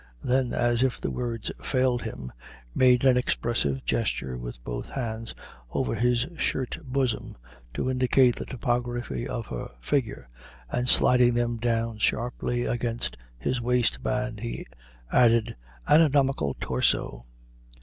[0.23, 2.31] Then, as if words failed him,
[2.73, 5.35] made an expressive gesture with both hands
[5.69, 7.37] over his shirt bosom
[7.75, 10.27] to indicate the topography of her figure,
[10.71, 14.65] and, sliding them down sharply against his waistband, he
[15.11, 15.55] added,
[15.87, 17.23] "Anatomical torso!"